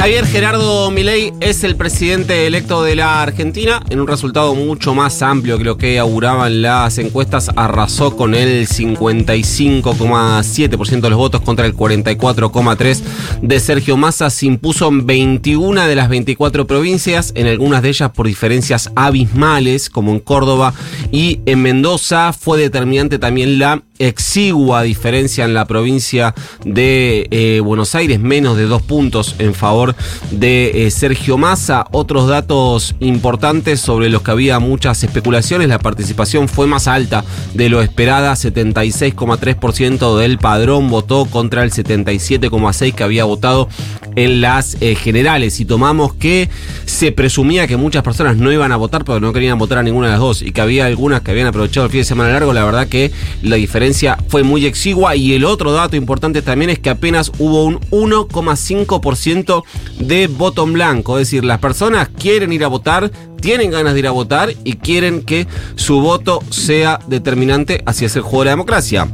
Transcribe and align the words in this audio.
Javier 0.00 0.26
Gerardo 0.26 0.90
Milei 0.90 1.32
es 1.40 1.62
el 1.62 1.76
presidente 1.76 2.46
electo 2.46 2.82
de 2.82 2.96
la 2.96 3.20
Argentina 3.20 3.82
en 3.90 4.00
un 4.00 4.06
resultado 4.06 4.54
mucho 4.54 4.94
más 4.94 5.20
amplio 5.20 5.58
que 5.58 5.64
lo 5.64 5.76
que 5.76 5.98
auguraban 5.98 6.62
las 6.62 6.96
encuestas. 6.96 7.50
Arrasó 7.54 8.16
con 8.16 8.34
el 8.34 8.66
55,7% 8.66 11.00
de 11.02 11.10
los 11.10 11.18
votos 11.18 11.42
contra 11.42 11.66
el 11.66 11.76
44,3% 11.76 13.02
de 13.42 13.60
Sergio 13.60 13.98
Massa. 13.98 14.30
Se 14.30 14.46
impuso 14.46 14.88
en 14.88 15.04
21 15.04 15.86
de 15.86 15.94
las 15.94 16.08
24 16.08 16.66
provincias, 16.66 17.32
en 17.34 17.46
algunas 17.46 17.82
de 17.82 17.90
ellas 17.90 18.12
por 18.12 18.26
diferencias 18.26 18.90
abismales, 18.96 19.90
como 19.90 20.12
en 20.12 20.20
Córdoba 20.20 20.72
y 21.12 21.40
en 21.44 21.60
Mendoza. 21.60 22.32
Fue 22.32 22.58
determinante 22.58 23.18
también 23.18 23.58
la 23.58 23.82
exigua 23.98 24.82
diferencia 24.82 25.44
en 25.44 25.52
la 25.52 25.66
provincia 25.66 26.34
de 26.64 27.28
eh, 27.30 27.60
Buenos 27.60 27.94
Aires, 27.94 28.18
menos 28.18 28.56
de 28.56 28.64
dos 28.64 28.80
puntos 28.80 29.34
en 29.38 29.52
favor 29.52 29.89
de 30.30 30.86
eh, 30.86 30.90
Sergio 30.90 31.38
Massa. 31.38 31.86
Otros 31.92 32.28
datos 32.28 32.94
importantes 33.00 33.80
sobre 33.80 34.08
los 34.08 34.22
que 34.22 34.30
había 34.30 34.58
muchas 34.58 35.02
especulaciones, 35.02 35.68
la 35.68 35.78
participación 35.78 36.48
fue 36.48 36.66
más 36.66 36.88
alta 36.88 37.24
de 37.54 37.68
lo 37.68 37.82
esperada, 37.82 38.34
76,3% 38.34 40.18
del 40.18 40.38
padrón 40.38 40.88
votó 40.90 41.26
contra 41.26 41.64
el 41.64 41.70
77,6% 41.70 42.94
que 42.94 43.02
había 43.02 43.24
votado 43.24 43.68
en 44.16 44.40
las 44.40 44.76
eh, 44.80 44.94
generales. 44.94 45.60
Y 45.60 45.64
tomamos 45.64 46.14
que 46.14 46.48
se 46.86 47.12
presumía 47.12 47.66
que 47.66 47.76
muchas 47.76 48.02
personas 48.02 48.36
no 48.36 48.52
iban 48.52 48.72
a 48.72 48.76
votar 48.76 49.04
porque 49.04 49.20
no 49.20 49.32
querían 49.32 49.58
votar 49.58 49.78
a 49.78 49.82
ninguna 49.82 50.08
de 50.08 50.12
las 50.12 50.20
dos 50.20 50.42
y 50.42 50.52
que 50.52 50.60
había 50.60 50.86
algunas 50.86 51.22
que 51.22 51.30
habían 51.30 51.46
aprovechado 51.46 51.86
el 51.86 51.92
fin 51.92 52.00
de 52.00 52.04
semana 52.04 52.30
largo, 52.30 52.52
la 52.52 52.64
verdad 52.64 52.88
que 52.88 53.10
la 53.42 53.56
diferencia 53.56 54.18
fue 54.28 54.42
muy 54.42 54.66
exigua 54.66 55.16
y 55.16 55.34
el 55.34 55.44
otro 55.44 55.72
dato 55.72 55.96
importante 55.96 56.42
también 56.42 56.70
es 56.70 56.78
que 56.78 56.90
apenas 56.90 57.32
hubo 57.38 57.64
un 57.64 57.80
1,5% 57.90 59.62
de 59.98 60.26
voto 60.26 60.64
en 60.64 60.72
blanco, 60.72 61.18
es 61.18 61.28
decir, 61.28 61.44
las 61.44 61.58
personas 61.58 62.08
quieren 62.08 62.52
ir 62.52 62.64
a 62.64 62.68
votar, 62.68 63.10
tienen 63.40 63.70
ganas 63.70 63.94
de 63.94 64.00
ir 64.00 64.06
a 64.06 64.10
votar 64.10 64.52
y 64.64 64.74
quieren 64.74 65.22
que 65.22 65.46
su 65.76 66.00
voto 66.00 66.40
sea 66.50 67.00
determinante 67.06 67.82
hacia 67.86 68.06
ese 68.06 68.20
juego 68.20 68.40
de 68.40 68.44
la 68.46 68.52
democracia. 68.52 69.08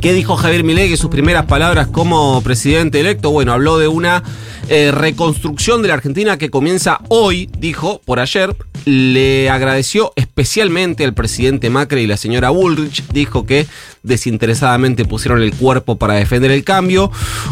¿Qué 0.00 0.12
dijo 0.12 0.36
Javier 0.36 0.64
Milei 0.64 0.88
que 0.88 0.96
sus 0.96 1.10
primeras 1.10 1.46
palabras 1.46 1.86
como 1.86 2.42
presidente 2.42 2.98
electo? 2.98 3.30
Bueno, 3.30 3.52
habló 3.52 3.78
de 3.78 3.86
una 3.88 4.22
eh, 4.68 4.90
reconstrucción 4.90 5.80
de 5.80 5.88
la 5.88 5.94
Argentina 5.94 6.38
que 6.38 6.50
comienza 6.50 7.00
hoy, 7.08 7.48
dijo, 7.58 8.00
por 8.04 8.18
ayer. 8.18 8.56
Le 8.84 9.50
agradeció 9.50 10.12
especialmente 10.16 11.04
al 11.04 11.14
presidente 11.14 11.70
Macri 11.70 12.02
y 12.02 12.06
la 12.06 12.16
señora 12.16 12.50
Bullrich. 12.50 13.04
Dijo 13.12 13.46
que 13.46 13.66
desinteresadamente 14.02 15.04
pusieron 15.04 15.42
el 15.42 15.54
cuerpo 15.54 15.96
para 15.96 16.14
defender 16.14 16.50
el 16.50 16.64
cambio. 16.64 17.10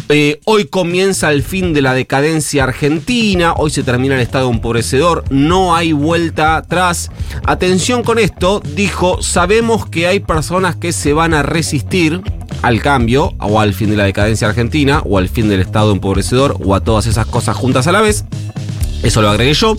Eh, 0.09 0.41
hoy 0.45 0.67
comienza 0.67 1.33
el 1.33 1.43
fin 1.43 1.73
de 1.73 1.83
la 1.83 1.95
decadencia 1.95 2.65
argentina. 2.65 3.55
Hoy 3.57 3.71
se 3.71 3.83
termina 3.83 4.17
el 4.17 4.21
estado 4.21 4.51
empobrecedor. 4.51 5.25
No 5.31 5.75
hay 5.75 5.93
vuelta 5.93 6.57
atrás. 6.57 7.11
Atención 7.45 8.03
con 8.03 8.19
esto, 8.19 8.61
dijo, 8.75 9.23
sabemos 9.23 9.87
que 9.87 10.07
hay 10.07 10.21
personas 10.21 10.77
que 10.77 10.93
se 10.93 11.13
van 11.13 11.35
a 11.35 11.43
resistir 11.43 12.21
al 12.63 12.83
cambio 12.83 13.33
o 13.39 13.61
al 13.61 13.73
fin 13.75 13.91
de 13.91 13.97
la 13.97 14.05
decadencia 14.05 14.49
argentina 14.49 15.03
o 15.05 15.19
al 15.19 15.29
fin 15.29 15.49
del 15.49 15.61
estado 15.61 15.93
empobrecedor 15.93 16.57
o 16.63 16.75
a 16.75 16.81
todas 16.81 17.07
esas 17.07 17.27
cosas 17.27 17.57
juntas 17.57 17.87
a 17.87 17.93
la 17.93 18.01
vez. 18.01 18.25
Eso 19.03 19.23
lo 19.23 19.31
agregué 19.31 19.55
yo. 19.55 19.77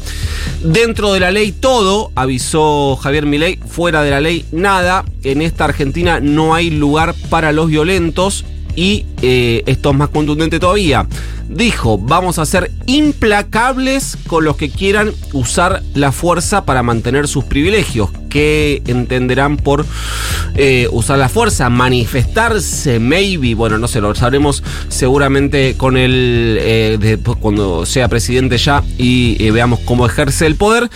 Dentro 0.64 1.14
de 1.14 1.20
la 1.20 1.32
ley 1.32 1.52
todo, 1.52 2.12
avisó 2.16 2.96
Javier 2.96 3.26
Milei, 3.26 3.60
fuera 3.68 4.02
de 4.04 4.12
la 4.12 4.22
ley 4.22 4.46
nada. 4.52 5.06
En 5.24 5.42
esta 5.42 5.66
Argentina 5.66 6.20
no 6.20 6.56
hay 6.56 6.70
lugar 6.70 7.14
para 7.30 7.52
los 7.52 7.68
violentos 7.68 8.46
y 8.76 9.06
eh, 9.22 9.64
esto 9.66 9.92
es 9.92 9.96
más 9.96 10.10
contundente 10.10 10.60
todavía. 10.60 11.08
Dijo, 11.50 11.98
vamos 11.98 12.40
a 12.40 12.46
ser 12.46 12.72
implacables 12.88 14.18
con 14.28 14.46
los 14.46 14.56
que 14.56 14.70
quieran 14.70 15.12
usar 15.34 15.84
la 15.94 16.12
fuerza 16.12 16.66
para 16.66 16.82
mantener 16.82 17.28
sus 17.28 17.44
privilegios. 17.44 18.10
¿Qué 18.32 18.82
entenderán 18.88 19.58
por 19.58 19.86
eh, 20.56 20.88
usar 20.92 21.20
la 21.20 21.30
fuerza? 21.30 21.70
Manifestarse, 21.70 23.00
maybe. 23.00 23.54
Bueno, 23.54 23.78
no 23.78 23.88
sé, 23.88 24.00
lo 24.02 24.16
sabremos 24.16 24.64
seguramente 24.88 25.76
con 25.78 25.98
el. 25.98 26.58
Eh, 26.60 27.18
cuando 27.40 27.86
sea 27.86 28.08
presidente 28.08 28.58
ya 28.58 28.84
y 28.98 29.50
veamos 29.52 29.80
cómo 29.82 30.06
ejerce 30.06 30.48
el 30.48 30.56
poder. 30.56 30.90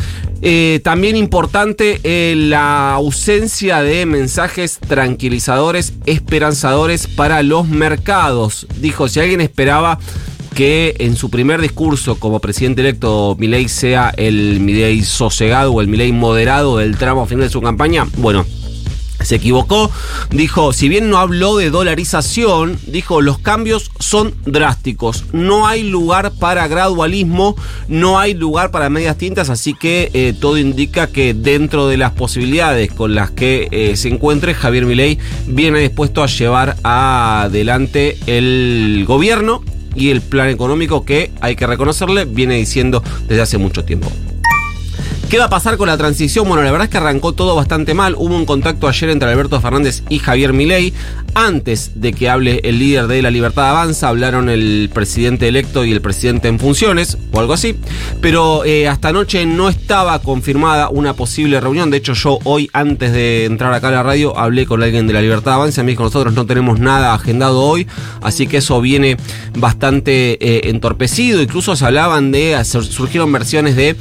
Eh, 0.47 0.79
también 0.84 1.16
importante 1.16 2.00
eh, 2.03 2.35
la 2.38 2.94
ausencia 2.94 3.81
de 3.81 4.06
mensajes 4.06 4.78
tranquilizadores, 4.78 5.94
esperanzadores 6.06 7.07
para 7.07 7.41
los 7.41 7.68
mercados. 7.68 8.68
Dijo, 8.79 9.07
si 9.07 9.19
alguien 9.19 9.41
esperaba 9.41 9.97
que 10.56 10.96
en 11.00 11.18
su 11.18 11.30
primer 11.30 11.62
discurso 11.62 12.16
como 12.16 12.40
presidente 12.40 12.82
electo 12.82 13.36
Milei 13.38 13.68
sea 13.68 14.14
el 14.16 14.62
Milei 14.62 15.04
sosegado 15.04 15.74
o 15.74 15.82
el 15.82 15.90
Milei 15.90 16.14
moderado 16.14 16.78
del 16.78 16.98
tramo 16.98 17.26
final 17.26 17.44
de 17.44 17.50
su 17.52 17.62
campaña, 17.62 18.08
bueno, 18.18 18.46
se 19.22 19.36
equivocó, 19.36 19.92
dijo, 20.30 20.72
si 20.72 20.88
bien 20.88 21.10
no 21.10 21.18
habló 21.18 21.58
de 21.58 21.72
dolarización, 21.72 22.80
dijo, 22.88 23.22
los 23.22 23.40
cambios 23.40 23.92
son 24.00 24.34
drásticos, 24.46 25.26
no 25.34 25.68
hay 25.68 25.84
lugar 25.84 26.32
para 26.40 26.68
gradualismo, 26.68 27.56
no 27.90 28.18
hay 28.18 28.34
lugar 28.34 28.72
para 28.72 28.90
medias 28.90 29.18
tintas, 29.18 29.50
así 29.50 29.74
que 29.74 30.10
eh, 30.14 30.34
todo 30.40 30.58
indica 30.58 31.08
que 31.08 31.34
dentro 31.34 31.88
de 31.88 31.98
las 31.98 32.12
posibilidades 32.12 32.94
con 32.94 33.14
las 33.14 33.32
que 33.32 33.68
eh, 33.72 33.98
se 33.98 34.10
encuentre, 34.10 34.54
Javier 34.54 34.86
Milei 34.86 35.18
viene 35.48 35.80
dispuesto 35.80 36.24
a 36.24 36.28
llevar 36.28 36.78
adelante 36.84 38.18
el 38.28 39.04
gobierno 39.06 39.64
y 39.95 40.09
el 40.09 40.22
plan 40.22 40.50
económico 40.50 41.06
que, 41.06 41.31
hay 41.41 41.56
que 41.56 41.66
reconocerle, 41.67 42.25
viene 42.25 42.56
diciendo 42.56 43.01
desde 43.28 43.41
hace 43.41 43.57
mucho 43.57 43.85
tiempo. 43.85 44.11
¿Qué 45.35 45.40
va 45.40 45.47
a 45.47 45.50
pasar 45.50 45.75
con 45.75 45.90
la 45.90 45.97
transición? 45.97 46.47
Bueno, 46.47 46.63
la 46.63 46.72
verdad 46.72 46.85
es 46.85 46.91
que 46.91 46.97
arrancó 46.97 47.34
todo 47.34 47.57
bastante 47.57 47.94
mal. 47.94 48.16
Hubo 48.18 48.34
un 48.34 48.46
contacto 48.46 48.88
ayer 48.88 49.09
entre 49.09 49.29
Alberto 49.29 49.59
Fernández 49.59 50.01
y 50.07 50.19
Javier 50.19 50.53
Milei. 50.53 50.94
Antes 51.34 51.91
de 51.96 52.13
que 52.13 52.29
hable 52.29 52.62
el 52.63 52.79
líder 52.79 53.07
de 53.07 53.22
La 53.22 53.29
Libertad 53.29 53.69
Avanza, 53.69 54.07
hablaron 54.07 54.47
el 54.47 54.90
presidente 54.94 55.50
electo 55.50 55.84
y 55.84 55.91
el 55.91 56.00
presidente 56.00 56.47
en 56.47 56.57
funciones, 56.57 57.18
o 57.34 57.41
algo 57.41 57.51
así. 57.51 57.75
Pero 58.22 58.63
eh, 58.63 58.88
hasta 58.88 59.09
anoche 59.09 59.45
no 59.45 59.68
estaba 59.68 60.19
confirmada 60.19 60.88
una 60.88 61.16
posible 61.16 61.59
reunión. 61.59 61.91
De 61.91 61.97
hecho, 61.97 62.13
yo 62.13 62.40
hoy, 62.45 62.69
antes 62.72 63.12
de 63.12 63.44
entrar 63.44 63.74
acá 63.74 63.90
a 63.90 63.91
la 63.91 64.03
radio, 64.03 64.38
hablé 64.40 64.66
con 64.66 64.81
alguien 64.81 65.06
de 65.06 65.12
La 65.12 65.22
Libertad 65.22 65.56
Avanza. 65.56 65.84
Me 65.84 65.91
dijo, 65.91 66.03
nosotros 66.03 66.34
no 66.34 66.45
tenemos 66.45 66.79
nada 66.79 67.13
agendado 67.13 67.62
hoy, 67.62 67.88
así 68.22 68.47
que 68.47 68.57
eso 68.57 68.79
viene 68.79 69.18
bastante 69.57 70.38
eh, 70.40 70.69
entorpecido. 70.69 71.41
Incluso 71.41 71.75
se 71.75 71.84
hablaban 71.84 72.31
de, 72.31 72.57
surgieron 72.63 73.34
versiones 73.34 73.75
de 73.75 73.97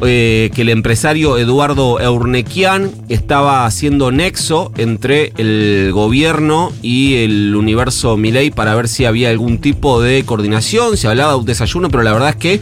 eh, 0.00 0.50
que 0.54 0.62
el 0.62 0.77
empresario 0.78 1.38
Eduardo 1.38 1.98
Eurnequian 1.98 2.92
estaba 3.08 3.66
haciendo 3.66 4.12
nexo 4.12 4.72
entre 4.76 5.32
el 5.36 5.90
gobierno 5.92 6.72
y 6.82 7.16
el 7.16 7.56
universo 7.56 8.16
Milei 8.16 8.52
para 8.52 8.76
ver 8.76 8.86
si 8.86 9.04
había 9.04 9.30
algún 9.30 9.58
tipo 9.58 10.00
de 10.00 10.22
coordinación. 10.24 10.96
Se 10.96 11.08
hablaba 11.08 11.32
de 11.32 11.38
un 11.40 11.44
desayuno, 11.46 11.90
pero 11.90 12.04
la 12.04 12.12
verdad 12.12 12.30
es 12.30 12.36
que 12.36 12.60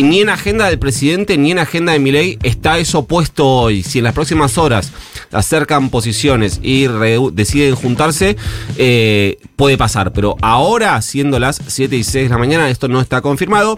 ni 0.00 0.20
en 0.20 0.28
agenda 0.28 0.66
del 0.66 0.78
presidente 0.78 1.36
ni 1.38 1.50
en 1.50 1.58
agenda 1.58 1.92
de 1.92 1.98
Milei 1.98 2.38
está 2.44 2.78
eso 2.78 3.04
puesto 3.06 3.44
hoy. 3.46 3.82
Si 3.82 3.98
en 3.98 4.04
las 4.04 4.14
próximas 4.14 4.58
horas 4.58 4.92
acercan 5.32 5.90
posiciones 5.90 6.60
y 6.62 6.86
deciden 7.32 7.74
juntarse, 7.74 8.36
eh, 8.78 9.38
puede 9.56 9.76
pasar. 9.76 10.12
Pero 10.12 10.36
ahora, 10.40 11.02
siendo 11.02 11.40
las 11.40 11.60
7 11.66 11.96
y 11.96 12.04
6 12.04 12.28
de 12.28 12.30
la 12.30 12.38
mañana, 12.38 12.70
esto 12.70 12.86
no 12.86 13.00
está 13.00 13.20
confirmado. 13.22 13.76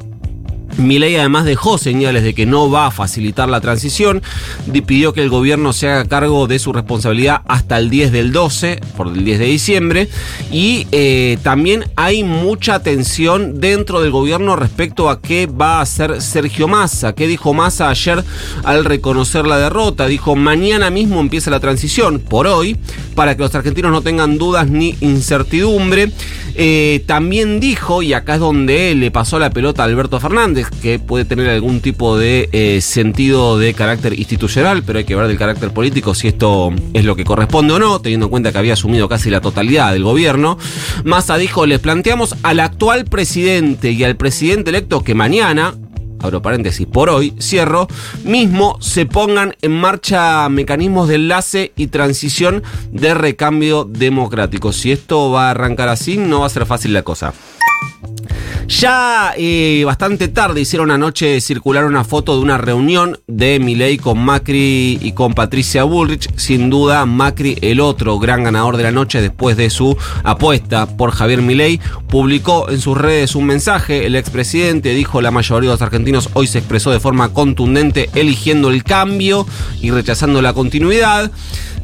Milei 0.79 1.17
además 1.17 1.45
dejó 1.45 1.77
señales 1.77 2.23
de 2.23 2.35
que 2.35 2.47
no 2.47 2.71
va 2.71 2.87
a 2.87 2.91
facilitar 2.91 3.49
la 3.49 3.61
transición, 3.61 4.23
pidió 4.87 5.13
que 5.13 5.23
el 5.23 5.29
gobierno 5.29 5.73
se 5.73 5.89
haga 5.89 6.05
cargo 6.07 6.47
de 6.47 6.59
su 6.59 6.73
responsabilidad 6.73 7.43
hasta 7.47 7.79
el 7.79 7.91
10 7.91 8.13
del 8.13 8.33
12, 8.33 8.81
por 8.97 9.09
el 9.09 9.25
10 9.25 9.39
de 9.39 9.45
diciembre, 9.45 10.09
y 10.51 10.87
eh, 10.93 11.39
también 11.43 11.85
hay 11.97 12.25
mucha 12.25 12.81
tensión 12.81 13.61
dentro 13.61 14.01
del 14.01 14.11
gobierno 14.11 14.57
respecto 14.57 15.11
a 15.11 15.21
qué 15.21 15.47
va 15.47 15.79
a 15.79 15.83
hacer 15.83 16.23
Sergio 16.23 16.69
Massa. 16.69 17.15
¿Qué 17.15 17.27
dijo 17.27 17.53
Massa 17.53 17.91
ayer 17.91 18.25
al 18.65 18.85
reconocer 18.85 19.47
la 19.47 19.59
derrota? 19.59 20.07
Dijo, 20.07 20.37
mañana 20.37 20.91
mismo 20.91 21.21
empieza 21.21 21.51
la 21.51 21.61
transición, 21.61 22.21
por 22.21 22.47
hoy, 22.47 22.77
para 23.15 23.37
que 23.37 23.43
los 23.43 23.55
argentinos 23.55 23.91
no 23.93 24.03
tengan 24.03 24.39
dudas 24.39 24.69
ni 24.69 24.97
incertidumbre. 25.01 26.13
Eh, 26.55 27.05
también 27.07 27.61
dijo, 27.61 28.03
y 28.03 28.15
acá 28.15 28.35
es 28.35 28.41
donde 28.41 28.95
le 28.95 29.11
pasó 29.11 29.39
la 29.39 29.51
pelota 29.51 29.83
a 29.83 29.87
Alberto 29.87 30.19
Fernández, 30.19 30.68
que 30.83 30.99
puede 30.99 31.25
tener 31.25 31.49
algún 31.49 31.81
tipo 31.81 32.17
de 32.17 32.49
eh, 32.53 32.81
sentido 32.81 33.59
de 33.59 33.75
carácter 33.75 34.19
institucional, 34.19 34.83
pero 34.83 34.99
hay 34.99 35.05
que 35.05 35.17
ver 35.17 35.27
del 35.27 35.39
carácter 35.39 35.73
político 35.73 36.15
si 36.15 36.29
esto 36.29 36.73
es 36.95 37.05
lo 37.05 37.17
que 37.17 37.25
corresponde 37.25 37.75
o 37.75 37.79
no, 37.79 38.01
teniendo 38.01 38.27
en 38.27 38.31
cuenta 38.31 38.53
que 38.53 38.59
había 38.59 38.75
asumido 38.75 39.09
casi 39.09 39.31
la 39.31 39.41
totalidad 39.41 39.93
del 39.93 40.05
gobierno. 40.05 40.59
Massa 41.05 41.37
dijo, 41.37 41.67
les 41.67 41.81
planteamos 41.81 42.37
al 42.43 42.61
actual 42.61 43.05
presidente 43.05 43.91
y 43.91 44.05
al 44.05 44.17
presidente 44.17 44.71
electo 44.71 45.03
que 45.03 45.15
mañana, 45.15 45.75
abro 46.21 46.43
paréntesis, 46.43 46.87
por 46.87 47.11
hoy, 47.11 47.35
cierro, 47.41 47.89
mismo 48.25 48.79
se 48.81 49.07
pongan 49.07 49.55
en 49.63 49.73
marcha 49.73 50.49
mecanismos 50.49 51.09
de 51.09 51.17
enlace 51.17 51.73
y 51.77 51.89
transición 51.89 52.63
de 52.93 53.15
recambio 53.15 53.85
democrático. 53.85 54.73
Si 54.73 54.93
esto 54.93 55.31
va 55.31 55.49
a 55.49 55.51
arrancar 55.51 55.89
así, 55.89 56.17
no 56.17 56.41
va 56.41 56.47
a 56.47 56.51
ser 56.51 56.67
fácil 56.67 56.93
la 56.93 57.03
cosa. 57.03 57.33
Ya 58.69 59.33
eh, 59.35 59.83
bastante 59.87 60.29
tarde 60.29 60.61
hicieron 60.61 60.91
anoche 60.91 61.41
circular 61.41 61.87
una 61.87 62.05
foto 62.05 62.37
de 62.37 62.43
una 62.43 62.59
reunión 62.59 63.19
de 63.27 63.59
Milei 63.59 63.97
con 63.97 64.23
Macri 64.23 64.99
y 65.01 65.13
con 65.13 65.33
Patricia 65.33 65.85
Bullrich. 65.85 66.29
Sin 66.37 66.69
duda, 66.69 67.07
Macri, 67.07 67.57
el 67.63 67.81
otro 67.81 68.19
gran 68.19 68.45
ganador 68.45 68.77
de 68.77 68.83
la 68.83 68.93
noche 68.93 69.23
después 69.23 69.57
de 69.57 69.71
su 69.71 69.97
apuesta 70.23 70.87
por 70.87 71.13
Javier 71.13 71.41
Milei, 71.41 71.81
publicó 72.09 72.69
en 72.69 72.79
sus 72.79 72.99
redes 72.99 73.35
un 73.35 73.47
mensaje. 73.47 74.05
El 74.05 74.15
expresidente 74.17 74.93
dijo 74.93 75.23
la 75.23 75.31
mayoría 75.31 75.71
de 75.71 75.75
los 75.75 75.83
argentinos 75.83 76.29
hoy 76.35 76.47
se 76.47 76.59
expresó 76.59 76.91
de 76.91 77.01
forma 77.01 77.33
contundente 77.33 78.11
eligiendo 78.15 78.69
el 78.69 78.85
cambio 78.85 79.47
y 79.81 79.93
rechazando 79.93 80.43
la 80.43 80.53
continuidad. 80.53 81.33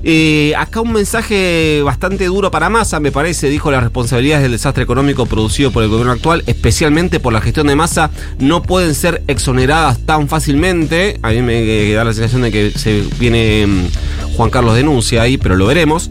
Eh, 0.06 0.52
acá 0.58 0.82
un 0.82 0.92
mensaje 0.92 1.80
bastante 1.82 2.26
duro 2.26 2.50
para 2.50 2.68
Massa, 2.68 3.00
me 3.00 3.10
parece, 3.10 3.48
dijo 3.48 3.70
las 3.70 3.82
responsabilidades 3.82 4.42
del 4.42 4.52
desastre 4.52 4.84
económico 4.84 5.24
producido 5.24 5.70
por 5.70 5.82
el 5.82 5.88
gobierno 5.88 6.12
actual, 6.12 6.44
especialmente 6.46 7.20
por 7.20 7.32
la 7.32 7.40
gestión 7.40 7.68
de 7.68 7.74
Massa, 7.74 8.10
no 8.38 8.62
pueden 8.62 8.94
ser 8.94 9.22
exoneradas 9.28 10.00
tan 10.00 10.28
fácilmente. 10.28 11.18
A 11.22 11.30
mí 11.30 11.40
me 11.40 11.90
da 11.92 12.04
la 12.04 12.12
sensación 12.12 12.42
de 12.42 12.52
que 12.52 12.70
se 12.72 13.02
viene 13.18 13.66
mm, 13.66 14.36
Juan 14.36 14.50
Carlos 14.50 14.76
denuncia 14.76 15.22
ahí, 15.22 15.38
pero 15.38 15.56
lo 15.56 15.66
veremos. 15.66 16.10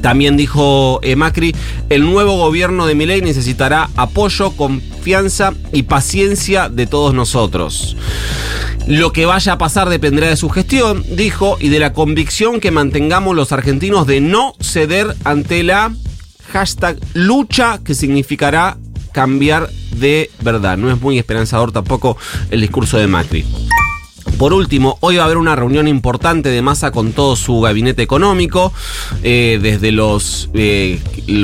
También 0.00 0.36
dijo 0.36 1.00
eh, 1.02 1.16
Macri, 1.16 1.54
el 1.90 2.02
nuevo 2.02 2.36
gobierno 2.36 2.86
de 2.86 2.94
Milei 2.94 3.20
necesitará 3.20 3.90
apoyo, 3.96 4.52
confianza 4.52 5.54
y 5.72 5.82
paciencia 5.82 6.68
de 6.68 6.86
todos 6.86 7.14
nosotros. 7.14 7.96
Lo 8.86 9.12
que 9.12 9.26
vaya 9.26 9.52
a 9.52 9.58
pasar 9.58 9.88
dependerá 9.88 10.28
de 10.28 10.36
su 10.36 10.48
gestión, 10.48 11.04
dijo, 11.16 11.56
y 11.60 11.68
de 11.68 11.78
la 11.78 11.92
convicción 11.92 12.60
que 12.60 12.70
mantengamos 12.70 13.36
los 13.36 13.52
argentinos 13.52 14.06
de 14.06 14.20
no 14.20 14.54
ceder 14.60 15.14
ante 15.24 15.62
la 15.62 15.92
hashtag 16.52 16.98
lucha 17.14 17.80
que 17.84 17.94
significará 17.94 18.76
cambiar 19.12 19.68
de 19.96 20.30
verdad. 20.40 20.76
No 20.76 20.90
es 20.90 21.00
muy 21.00 21.18
esperanzador 21.18 21.72
tampoco 21.72 22.16
el 22.50 22.60
discurso 22.60 22.98
de 22.98 23.06
Macri. 23.06 23.44
Por 24.38 24.52
último, 24.54 24.98
hoy 25.00 25.16
va 25.16 25.22
a 25.22 25.26
haber 25.26 25.36
una 25.36 25.54
reunión 25.54 25.86
importante 25.86 26.48
de 26.48 26.62
masa 26.62 26.90
con 26.90 27.12
todo 27.12 27.36
su 27.36 27.60
gabinete 27.60 28.02
económico, 28.02 28.72
eh, 29.22 29.60
desde 29.62 29.92
los 29.92 30.50
eh, 30.54 30.98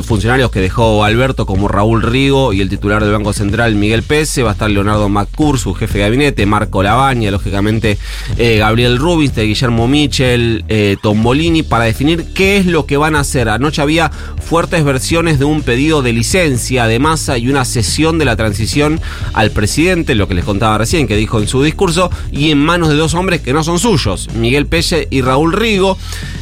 funcionarios 0.05 0.51
que 0.51 0.61
dejó 0.61 1.05
Alberto, 1.05 1.47
como 1.47 1.69
Raúl 1.69 2.03
Rigo 2.03 2.53
y 2.53 2.61
el 2.61 2.69
titular 2.69 3.03
del 3.03 3.13
Banco 3.13 3.33
Central, 3.33 3.77
Miguel 3.77 4.03
Pese, 4.03 4.43
va 4.43 4.51
a 4.51 4.53
estar 4.55 4.69
Leonardo 4.69 5.09
Macur, 5.09 5.59
su 5.59 5.75
jefe 5.75 5.99
de 5.99 6.05
gabinete, 6.05 6.45
Marco 6.45 6.83
Labaña, 6.83 7.31
lógicamente 7.31 7.99
eh, 8.37 8.59
Gabriel 8.59 8.99
Rubinstein, 8.99 9.49
Guillermo 9.49 9.87
Michel, 9.87 10.65
Tombolini, 11.01 11.63
para 11.63 11.85
definir 11.85 12.27
qué 12.35 12.57
es 12.57 12.67
lo 12.67 12.87
que 12.87 12.97
van 12.97 13.15
a 13.15 13.21
hacer. 13.21 13.49
Anoche 13.49 13.81
había 13.81 14.11
fuertes 14.11 14.83
versiones 14.83 15.39
de 15.39 15.45
un 15.45 15.63
pedido 15.63 16.03
de 16.03 16.13
licencia 16.13 16.87
de 16.87 16.99
masa 16.99 17.39
y 17.39 17.49
una 17.49 17.65
sesión 17.65 18.19
de 18.19 18.25
la 18.25 18.35
transición 18.35 19.01
al 19.35 19.51
presidente, 19.51 20.15
lo 20.15 20.27
que 20.27 20.35
les 20.35 20.45
contaba 20.45 20.79
recién, 20.79 21.07
que 21.07 21.17
dijo 21.17 21.39
en 21.39 21.47
su 21.47 21.63
discurso, 21.63 22.11
y 22.33 22.51
en 22.51 22.59
de 22.87 22.95
dos 22.95 23.15
hombres 23.15 23.41
que 23.41 23.53
no 23.53 23.65
son 23.65 23.81
suyos, 23.81 24.29
Miguel 24.35 24.67
Pelle 24.67 25.09
y 25.11 25.23
Raúl 25.23 25.53
Rigo. 25.53 25.99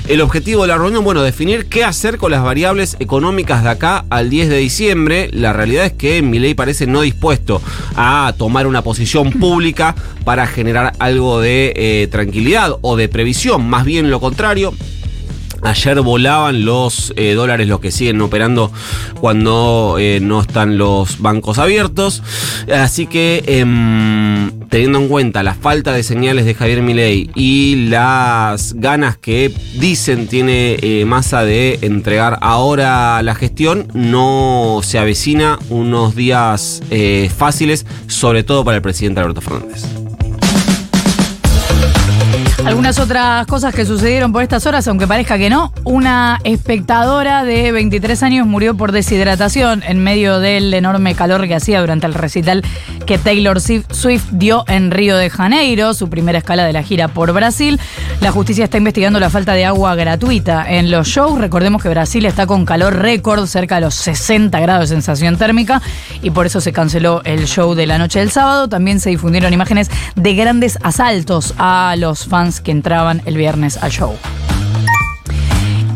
El 0.09 0.21
objetivo 0.21 0.63
de 0.63 0.69
la 0.69 0.77
reunión, 0.77 1.03
bueno, 1.03 1.23
definir 1.23 1.67
qué 1.67 1.83
hacer 1.83 2.19
con 2.19 2.31
las 2.31 2.43
variables 2.43 2.97
económicas 3.01 3.63
de 3.63 3.71
acá 3.71 4.05
al 4.11 4.29
10 4.29 4.51
de 4.51 4.59
diciembre. 4.59 5.31
La 5.33 5.53
realidad 5.53 5.87
es 5.87 5.93
que 5.93 6.21
Milei 6.21 6.55
parece 6.55 6.87
no 6.87 7.01
dispuesto 7.01 7.63
a 7.97 8.35
tomar 8.37 8.67
una 8.67 8.83
posición 8.83 9.33
pública 9.33 9.95
para 10.25 10.47
generar 10.47 10.93
algo 10.99 11.41
de 11.41 11.73
eh, 11.77 12.09
tranquilidad 12.11 12.77
o 12.83 12.97
de 12.97 13.09
previsión, 13.09 13.69
más 13.69 13.85
bien 13.85 14.11
lo 14.11 14.21
contrario. 14.21 14.75
Ayer 15.67 16.01
volaban 16.01 16.65
los 16.65 17.13
eh, 17.17 17.35
dólares, 17.35 17.67
los 17.67 17.81
que 17.81 17.91
siguen 17.91 18.21
operando 18.21 18.71
cuando 19.21 19.97
eh, 19.99 20.21
no 20.23 20.41
están 20.41 20.79
los 20.79 21.21
bancos 21.21 21.59
abiertos. 21.59 22.23
Así 22.73 23.09
que, 23.09 23.43
em, 23.49 24.61
teniendo 24.69 25.01
en 25.01 25.09
cuenta 25.09 25.43
la 25.43 25.55
falta 25.55 25.93
de 25.93 26.05
señales 26.05 26.45
de 26.45 26.55
Javier 26.55 26.83
Milei 26.83 27.31
y 27.35 27.89
las 27.89 28.75
ganas 28.75 29.19
que 29.19 29.53
dicen 29.75 30.29
tiene 30.29 30.77
eh, 30.81 31.05
masa 31.05 31.43
de 31.43 31.81
entregar 31.83 32.39
ahora 32.43 33.21
la 33.25 33.35
gestión, 33.35 33.89
no 33.93 34.83
se 34.85 35.01
avecina 35.01 35.59
unos 35.69 36.15
días 36.15 36.81
fáciles, 37.37 37.87
sobre 38.07 38.45
todo 38.45 38.65
para 38.65 38.77
el 38.77 38.83
presidente 38.83 39.21
Alberto 39.21 39.41
Fernández. 39.41 39.96
Algunas 42.67 42.99
otras 42.99 43.47
cosas 43.47 43.73
que 43.73 43.85
sucedieron 43.87 44.33
por 44.33 44.43
estas 44.43 44.67
horas, 44.67 44.89
aunque 44.89 45.07
parezca 45.07 45.39
que 45.39 45.49
no. 45.49 45.73
Una 45.85 46.41
espectadora 46.43 47.45
de 47.45 47.71
23 47.71 48.25
años 48.25 48.47
murió 48.49 48.77
por 48.77 48.91
deshidratación 48.91 49.85
en 49.85 50.03
medio 50.03 50.41
del 50.41 50.75
enorme 50.75 51.15
calor 51.15 51.47
que 51.47 51.55
hacía 51.55 51.81
durante 51.81 52.09
el 52.09 52.15
recital 52.15 52.65
que 53.07 53.19
Taylor 53.19 53.61
Swift 53.61 54.27
dio 54.33 54.65
en 54.67 54.91
Río 54.91 55.17
de 55.17 55.31
Janeiro, 55.31 55.95
su 55.95 56.11
primera 56.11 56.39
escala 56.39 56.65
de 56.65 56.73
la 56.73 56.83
gira 56.83 57.07
por 57.07 57.33
Brasil. 57.33 57.81
La 58.21 58.33
justicia 58.33 58.65
está 58.65 58.79
investigando 58.79 59.21
la 59.21 59.31
falta 59.31 59.53
de 59.53 59.65
agua 59.65 59.95
gratuita 59.95 60.69
en 60.69 60.91
los 60.91 61.07
shows. 61.07 61.39
Recordemos 61.39 61.83
que 61.83 61.89
Brasil 61.89 62.27
está 62.27 62.47
con 62.47 62.67
calor 62.67 62.97
récord, 62.97 63.47
cerca 63.47 63.77
de 63.77 63.83
los 63.83 63.95
60 63.95 64.59
grados 64.59 64.91
de 64.91 64.97
sensación 64.97 65.39
térmica, 65.39 65.81
y 66.21 66.31
por 66.31 66.47
eso 66.47 66.61
se 66.61 66.73
canceló 66.73 67.23
el 67.25 67.47
show 67.47 67.75
de 67.75 67.87
la 67.87 67.99
noche 67.99 68.19
del 68.19 68.33
sábado. 68.33 68.69
También 68.69 68.99
se 68.99 69.11
difundieron 69.11 69.55
imágenes 69.55 69.89
de 70.17 70.35
grandes 70.35 70.77
asaltos 70.83 71.55
a 71.59 71.95
los 71.97 72.27
fans 72.27 72.61
que 72.61 72.73
entraban 72.73 73.23
el 73.25 73.37
viernes 73.37 73.77
al 73.77 73.93
show. 73.93 74.17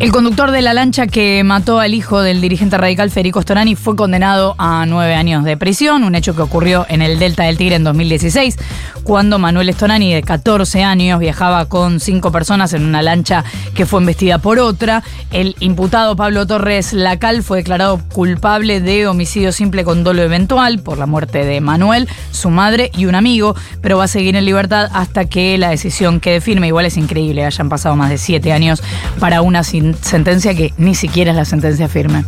El 0.00 0.12
conductor 0.12 0.50
de 0.50 0.62
la 0.62 0.72
lancha 0.72 1.06
que 1.06 1.44
mató 1.44 1.78
al 1.78 1.92
hijo 1.92 2.22
del 2.22 2.40
dirigente 2.40 2.78
radical 2.78 3.10
Federico 3.10 3.42
Storani 3.42 3.74
fue 3.76 3.96
condenado 3.96 4.54
a 4.56 4.86
nueve 4.86 5.14
años 5.14 5.44
de 5.44 5.58
prisión, 5.58 6.04
un 6.04 6.14
hecho 6.14 6.34
que 6.34 6.40
ocurrió 6.40 6.86
en 6.88 7.02
el 7.02 7.18
Delta 7.18 7.42
del 7.42 7.58
Tigre 7.58 7.74
en 7.74 7.84
2016, 7.84 8.56
cuando 9.02 9.38
Manuel 9.38 9.70
Storani, 9.74 10.14
de 10.14 10.22
14 10.22 10.84
años, 10.84 11.20
viajaba 11.20 11.66
con 11.66 12.00
cinco 12.00 12.32
personas 12.32 12.72
en 12.72 12.86
una 12.86 13.02
lancha 13.02 13.44
que 13.74 13.84
fue 13.84 14.00
investida 14.00 14.38
por 14.38 14.58
otra. 14.58 15.02
El 15.32 15.54
imputado 15.60 16.16
Pablo 16.16 16.46
Torres 16.46 16.94
Lacal 16.94 17.42
fue 17.42 17.58
declarado 17.58 18.00
culpable 18.14 18.80
de 18.80 19.06
homicidio 19.06 19.52
simple 19.52 19.84
con 19.84 20.02
dolo 20.02 20.22
eventual 20.22 20.78
por 20.78 20.96
la 20.96 21.04
muerte 21.04 21.44
de 21.44 21.60
Manuel, 21.60 22.08
su 22.30 22.48
madre 22.48 22.90
y 22.96 23.04
un 23.04 23.16
amigo, 23.16 23.54
pero 23.82 23.98
va 23.98 24.04
a 24.04 24.08
seguir 24.08 24.34
en 24.34 24.46
libertad 24.46 24.88
hasta 24.94 25.26
que 25.26 25.58
la 25.58 25.68
decisión 25.68 26.20
quede 26.20 26.40
firme. 26.40 26.68
Igual 26.68 26.86
es 26.86 26.96
increíble, 26.96 27.44
hayan 27.44 27.68
pasado 27.68 27.96
más 27.96 28.08
de 28.08 28.16
siete 28.16 28.54
años 28.54 28.82
para 29.18 29.42
una 29.42 29.62
sin 29.62 29.89
sentencia 29.94 30.54
que 30.54 30.72
ni 30.76 30.94
siquiera 30.94 31.30
es 31.30 31.36
la 31.36 31.44
sentencia 31.44 31.88
firme. 31.88 32.24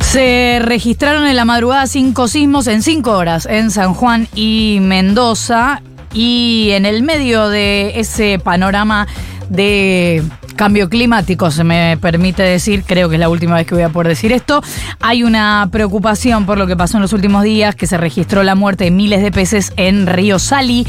Se 0.00 0.58
registraron 0.62 1.26
en 1.26 1.36
la 1.36 1.44
madrugada 1.44 1.86
cinco 1.86 2.28
sismos 2.28 2.66
en 2.66 2.82
cinco 2.82 3.12
horas 3.12 3.46
en 3.46 3.70
San 3.70 3.92
Juan 3.92 4.26
y 4.34 4.78
Mendoza. 4.80 5.82
Y 6.14 6.70
en 6.72 6.86
el 6.86 7.02
medio 7.02 7.50
de 7.50 8.00
ese 8.00 8.38
panorama 8.38 9.06
de 9.50 10.22
cambio 10.56 10.88
climático, 10.88 11.50
se 11.50 11.62
me 11.62 11.98
permite 12.00 12.42
decir, 12.42 12.84
creo 12.84 13.08
que 13.08 13.16
es 13.16 13.20
la 13.20 13.28
última 13.28 13.54
vez 13.54 13.66
que 13.66 13.74
voy 13.74 13.84
a 13.84 13.90
poder 13.90 14.08
decir 14.08 14.32
esto, 14.32 14.62
hay 15.00 15.22
una 15.22 15.68
preocupación 15.70 16.46
por 16.46 16.58
lo 16.58 16.66
que 16.66 16.76
pasó 16.76 16.96
en 16.96 17.02
los 17.02 17.12
últimos 17.12 17.44
días, 17.44 17.76
que 17.76 17.86
se 17.86 17.96
registró 17.96 18.42
la 18.42 18.54
muerte 18.54 18.84
de 18.84 18.90
miles 18.90 19.22
de 19.22 19.30
peces 19.30 19.72
en 19.76 20.06
Río 20.06 20.38
Sali 20.38 20.86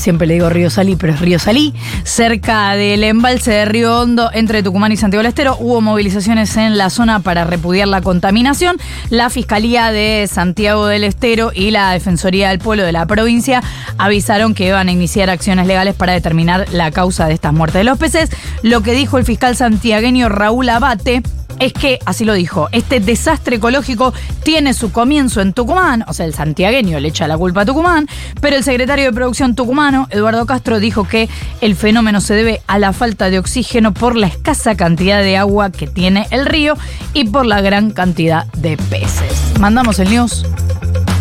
siempre 0.00 0.26
le 0.26 0.34
digo 0.34 0.48
Río 0.48 0.70
Salí, 0.70 0.96
pero 0.96 1.12
es 1.12 1.20
Río 1.20 1.38
Salí, 1.38 1.74
cerca 2.02 2.74
del 2.74 3.04
embalse 3.04 3.52
de 3.52 3.64
Río 3.64 4.00
Hondo 4.00 4.30
entre 4.32 4.62
Tucumán 4.62 4.90
y 4.92 4.96
Santiago 4.96 5.22
del 5.22 5.28
Estero. 5.28 5.56
Hubo 5.60 5.80
movilizaciones 5.80 6.56
en 6.56 6.76
la 6.76 6.90
zona 6.90 7.20
para 7.20 7.44
repudiar 7.44 7.88
la 7.88 8.00
contaminación. 8.00 8.76
La 9.10 9.30
Fiscalía 9.30 9.92
de 9.92 10.28
Santiago 10.30 10.86
del 10.86 11.04
Estero 11.04 11.52
y 11.54 11.70
la 11.70 11.92
Defensoría 11.92 12.48
del 12.48 12.58
Pueblo 12.58 12.84
de 12.84 12.92
la 12.92 13.06
provincia 13.06 13.62
avisaron 13.98 14.54
que 14.54 14.66
iban 14.66 14.88
a 14.88 14.92
iniciar 14.92 15.30
acciones 15.30 15.66
legales 15.66 15.94
para 15.94 16.12
determinar 16.12 16.66
la 16.72 16.90
causa 16.90 17.26
de 17.26 17.34
estas 17.34 17.52
muertes 17.52 17.80
de 17.80 17.84
los 17.84 17.98
peces. 17.98 18.30
Lo 18.62 18.82
que 18.82 18.92
dijo 18.92 19.18
el 19.18 19.24
fiscal 19.24 19.56
santiagueño 19.56 20.28
Raúl 20.28 20.68
Abate 20.68 21.22
es 21.60 21.72
que, 21.72 21.98
así 22.06 22.24
lo 22.24 22.32
dijo, 22.32 22.68
este 22.72 22.98
desastre 22.98 23.56
ecológico 23.56 24.12
tiene 24.42 24.74
su 24.74 24.90
comienzo 24.90 25.40
en 25.40 25.52
Tucumán, 25.52 26.04
o 26.08 26.12
sea, 26.12 26.26
el 26.26 26.34
santiagueño 26.34 26.98
le 26.98 27.08
echa 27.08 27.28
la 27.28 27.38
culpa 27.38 27.60
a 27.60 27.66
Tucumán, 27.66 28.08
pero 28.40 28.56
el 28.56 28.64
secretario 28.64 29.04
de 29.04 29.12
Producción 29.12 29.54
tucumano, 29.54 30.08
Eduardo 30.10 30.46
Castro, 30.46 30.80
dijo 30.80 31.06
que 31.06 31.28
el 31.60 31.76
fenómeno 31.76 32.20
se 32.20 32.34
debe 32.34 32.62
a 32.66 32.78
la 32.78 32.92
falta 32.92 33.30
de 33.30 33.38
oxígeno 33.38 33.92
por 33.92 34.16
la 34.16 34.26
escasa 34.26 34.74
cantidad 34.74 35.22
de 35.22 35.36
agua 35.36 35.70
que 35.70 35.86
tiene 35.86 36.26
el 36.30 36.46
río 36.46 36.74
y 37.12 37.24
por 37.24 37.44
la 37.44 37.60
gran 37.60 37.90
cantidad 37.90 38.46
de 38.54 38.76
peces. 38.76 39.58
Mandamos 39.60 39.98
el 39.98 40.08
news. 40.08 40.46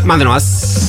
Mándenos. 0.05 0.87